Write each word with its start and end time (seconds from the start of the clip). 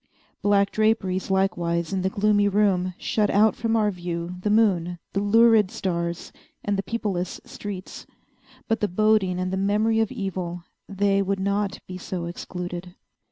Black 0.41 0.71
draperies, 0.71 1.29
likewise, 1.29 1.93
in 1.93 2.01
the 2.01 2.09
gloomy 2.09 2.47
room, 2.47 2.95
shut 2.97 3.29
out 3.29 3.55
from 3.55 3.75
our 3.75 3.91
view 3.91 4.33
the 4.41 4.49
moon, 4.49 4.97
the 5.13 5.19
lurid 5.19 5.69
stars, 5.69 6.31
and 6.65 6.75
the 6.75 6.81
peopleless 6.81 7.39
streets—but 7.45 8.79
the 8.79 8.87
boding 8.87 9.39
and 9.39 9.53
the 9.53 9.57
memory 9.57 9.99
of 9.99 10.11
Evil, 10.11 10.63
they 10.89 11.21
would 11.21 11.39
not 11.39 11.77
be 11.85 11.99
so 11.99 12.25
excluded. 12.25 12.95